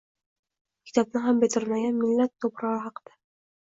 [0.85, 3.19] Maktabni ham bitirmagan “Millat to‘purari” haqida